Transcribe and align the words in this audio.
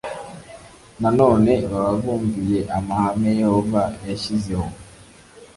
nanone 1.01 1.53
baba 1.71 1.93
bumviye 2.03 2.59
amahame 2.77 3.29
yehova 3.41 3.81
yashyizeho 4.07 4.67